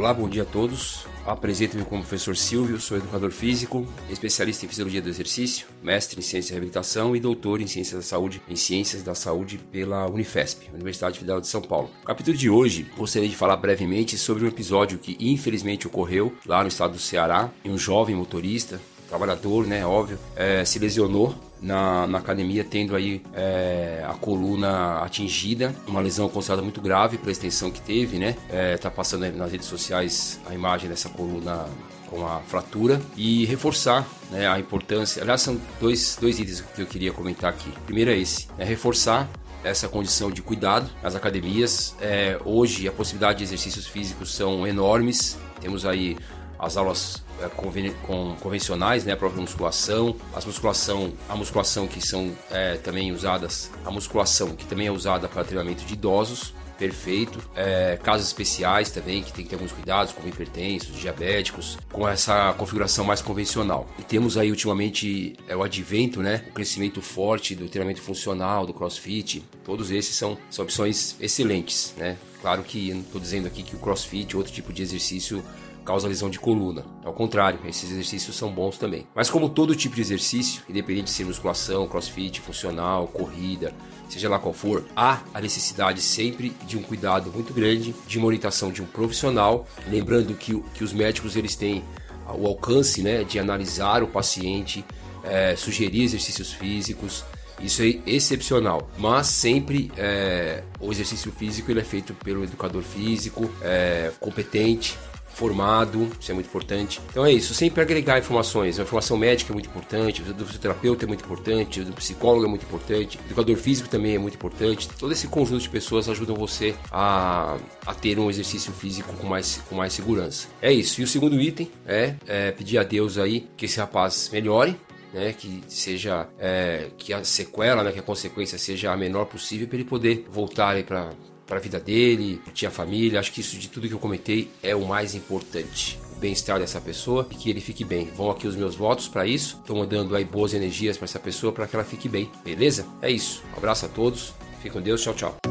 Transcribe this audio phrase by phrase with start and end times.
[0.00, 1.04] Olá, bom dia a todos.
[1.26, 6.52] Apresento-me como professor Silvio, sou educador físico, especialista em fisiologia do exercício, mestre em ciência
[6.52, 11.18] e reabilitação e doutor em ciências da saúde, em ciências da saúde pela Unifesp, Universidade
[11.18, 11.90] Federal de São Paulo.
[12.00, 16.62] No capítulo de hoje, gostaria de falar brevemente sobre um episódio que infelizmente ocorreu lá
[16.62, 22.06] no estado do Ceará, em um jovem motorista, trabalhador, né, óbvio, é, se lesionou na,
[22.06, 27.70] na, academia, tendo aí é, a coluna atingida, uma lesão considerada muito grave pela extensão
[27.70, 28.36] que teve, né?
[28.48, 31.66] É, tá passando nas redes sociais a imagem dessa coluna
[32.10, 35.22] com a fratura e reforçar né, a importância.
[35.22, 37.70] Aliás, são dois, dois itens que eu queria comentar aqui.
[37.86, 39.28] Primeiro é esse: é reforçar
[39.62, 41.94] essa condição de cuidado nas academias.
[42.00, 45.38] É, hoje, a possibilidade de exercícios físicos são enormes.
[45.60, 46.16] Temos aí
[46.60, 52.06] as aulas é, conven com, convencionais, né, a própria musculação, as musculação, a musculação que
[52.06, 57.38] são é, também usadas, a musculação que também é usada para treinamento de idosos, perfeito.
[57.54, 62.54] É, casos especiais também, que tem que ter alguns cuidados, como hipertensos, diabéticos, com essa
[62.54, 63.86] configuração mais convencional.
[63.98, 66.42] E temos aí ultimamente é, o advento, né?
[66.48, 69.44] O crescimento forte do treinamento funcional, do crossfit.
[69.62, 72.16] Todos esses são, são opções excelentes, né?
[72.40, 75.44] Claro que não estou dizendo aqui que o crossfit, outro tipo de exercício,
[75.84, 76.84] causa lesão de coluna.
[77.04, 79.06] Ao contrário, esses exercícios são bons também.
[79.14, 83.72] Mas como todo tipo de exercício, independente de ser musculação, crossfit, funcional, corrida,
[84.08, 88.26] seja lá qual for, há a necessidade sempre de um cuidado muito grande, de uma
[88.26, 91.84] orientação de um profissional, lembrando que, que os médicos eles têm
[92.32, 94.84] o alcance né, de analisar o paciente,
[95.24, 97.24] é, sugerir exercícios físicos,
[97.62, 103.50] isso é excepcional, mas sempre é, o exercício físico ele é feito pelo educador físico
[103.60, 104.96] é, competente,
[105.40, 107.00] formado, isso é muito importante.
[107.08, 108.78] Então é isso, sempre agregar informações.
[108.78, 112.66] A informação médica é muito importante, do fisioterapeuta é muito importante, do psicólogo é muito
[112.66, 114.86] importante, do educador físico também é muito importante.
[114.98, 117.56] Todo esse conjunto de pessoas ajudam você a,
[117.86, 120.46] a ter um exercício físico com mais, com mais segurança.
[120.60, 121.00] É isso.
[121.00, 124.76] E o segundo item é, é pedir a Deus aí que esse rapaz melhore,
[125.14, 129.66] né, que seja é, que a sequela, né, que a consequência seja a menor possível
[129.66, 131.12] para ele poder voltar para
[131.50, 133.18] para a vida dele, tinha família.
[133.18, 135.98] Acho que isso de tudo que eu comentei é o mais importante.
[136.16, 138.08] O bem-estar dessa pessoa e que ele fique bem.
[138.16, 139.58] Vão aqui os meus votos para isso.
[139.60, 142.30] Estou mandando aí boas energias para essa pessoa para que ela fique bem.
[142.44, 142.86] Beleza?
[143.02, 143.42] É isso.
[143.52, 144.32] Um abraço a todos.
[144.62, 145.02] Fique com Deus.
[145.02, 145.49] Tchau, tchau.